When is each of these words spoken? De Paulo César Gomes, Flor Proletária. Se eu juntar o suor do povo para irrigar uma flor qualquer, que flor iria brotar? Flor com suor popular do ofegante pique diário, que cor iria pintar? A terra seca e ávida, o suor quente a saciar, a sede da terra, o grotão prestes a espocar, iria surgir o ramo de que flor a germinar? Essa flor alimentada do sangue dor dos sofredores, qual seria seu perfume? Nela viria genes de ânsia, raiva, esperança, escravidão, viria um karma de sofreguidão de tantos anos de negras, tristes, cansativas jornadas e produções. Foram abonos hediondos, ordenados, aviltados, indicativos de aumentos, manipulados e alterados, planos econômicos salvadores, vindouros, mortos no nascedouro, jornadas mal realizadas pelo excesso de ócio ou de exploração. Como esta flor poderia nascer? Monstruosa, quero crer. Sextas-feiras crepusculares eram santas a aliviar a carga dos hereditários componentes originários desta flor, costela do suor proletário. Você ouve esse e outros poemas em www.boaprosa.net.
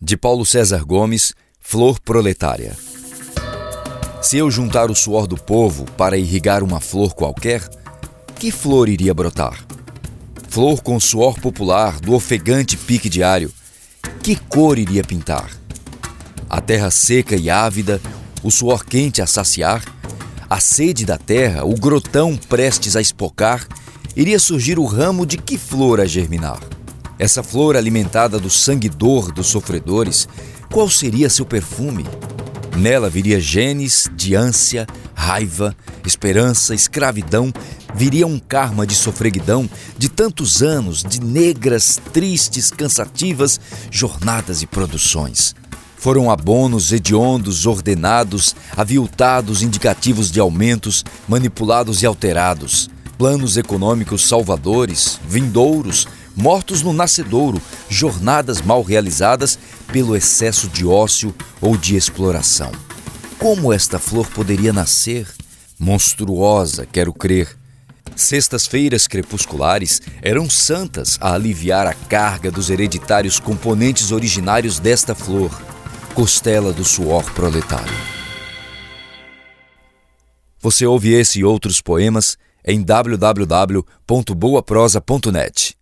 De 0.00 0.14
Paulo 0.14 0.44
César 0.44 0.84
Gomes, 0.84 1.32
Flor 1.58 1.98
Proletária. 1.98 2.76
Se 4.20 4.36
eu 4.36 4.50
juntar 4.50 4.90
o 4.90 4.94
suor 4.94 5.26
do 5.26 5.36
povo 5.36 5.86
para 5.92 6.18
irrigar 6.18 6.62
uma 6.62 6.80
flor 6.80 7.14
qualquer, 7.14 7.66
que 8.38 8.50
flor 8.50 8.90
iria 8.90 9.14
brotar? 9.14 9.66
Flor 10.50 10.82
com 10.82 11.00
suor 11.00 11.40
popular 11.40 11.98
do 11.98 12.12
ofegante 12.12 12.76
pique 12.76 13.08
diário, 13.08 13.50
que 14.22 14.36
cor 14.36 14.78
iria 14.78 15.02
pintar? 15.02 15.50
A 16.48 16.60
terra 16.60 16.90
seca 16.90 17.34
e 17.34 17.48
ávida, 17.48 17.98
o 18.42 18.50
suor 18.50 18.84
quente 18.84 19.22
a 19.22 19.26
saciar, 19.26 19.82
a 20.48 20.60
sede 20.60 21.06
da 21.06 21.16
terra, 21.16 21.64
o 21.64 21.74
grotão 21.74 22.36
prestes 22.36 22.96
a 22.96 23.00
espocar, 23.00 23.66
iria 24.14 24.38
surgir 24.38 24.78
o 24.78 24.84
ramo 24.84 25.24
de 25.24 25.38
que 25.38 25.56
flor 25.56 26.00
a 26.02 26.04
germinar? 26.04 26.75
Essa 27.18 27.42
flor 27.42 27.76
alimentada 27.76 28.38
do 28.38 28.50
sangue 28.50 28.90
dor 28.90 29.32
dos 29.32 29.46
sofredores, 29.46 30.28
qual 30.70 30.88
seria 30.90 31.30
seu 31.30 31.46
perfume? 31.46 32.04
Nela 32.76 33.08
viria 33.08 33.40
genes 33.40 34.06
de 34.14 34.34
ânsia, 34.34 34.86
raiva, 35.14 35.74
esperança, 36.04 36.74
escravidão, 36.74 37.50
viria 37.94 38.26
um 38.26 38.38
karma 38.38 38.86
de 38.86 38.94
sofreguidão 38.94 39.68
de 39.96 40.10
tantos 40.10 40.62
anos 40.62 41.02
de 41.02 41.22
negras, 41.22 41.98
tristes, 42.12 42.70
cansativas 42.70 43.58
jornadas 43.90 44.60
e 44.60 44.66
produções. 44.66 45.54
Foram 45.96 46.30
abonos 46.30 46.92
hediondos, 46.92 47.64
ordenados, 47.64 48.54
aviltados, 48.76 49.62
indicativos 49.62 50.30
de 50.30 50.38
aumentos, 50.38 51.02
manipulados 51.26 52.02
e 52.02 52.06
alterados, 52.06 52.90
planos 53.16 53.56
econômicos 53.56 54.28
salvadores, 54.28 55.18
vindouros, 55.26 56.06
mortos 56.36 56.82
no 56.82 56.92
nascedouro, 56.92 57.60
jornadas 57.88 58.60
mal 58.60 58.82
realizadas 58.82 59.58
pelo 59.90 60.14
excesso 60.14 60.68
de 60.68 60.86
ócio 60.86 61.34
ou 61.60 61.76
de 61.76 61.96
exploração. 61.96 62.70
Como 63.38 63.72
esta 63.72 63.98
flor 63.98 64.28
poderia 64.28 64.72
nascer? 64.72 65.26
Monstruosa, 65.78 66.86
quero 66.86 67.12
crer. 67.12 67.54
Sextas-feiras 68.14 69.06
crepusculares 69.06 70.00
eram 70.22 70.48
santas 70.48 71.18
a 71.20 71.34
aliviar 71.34 71.86
a 71.86 71.92
carga 71.94 72.50
dos 72.50 72.70
hereditários 72.70 73.38
componentes 73.38 74.10
originários 74.10 74.78
desta 74.78 75.14
flor, 75.14 75.50
costela 76.14 76.72
do 76.72 76.82
suor 76.84 77.30
proletário. 77.32 77.92
Você 80.60 80.86
ouve 80.86 81.12
esse 81.12 81.40
e 81.40 81.44
outros 81.44 81.82
poemas 81.82 82.38
em 82.64 82.82
www.boaprosa.net. 82.82 85.75